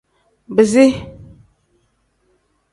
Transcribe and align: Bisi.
Bisi. 0.55 0.85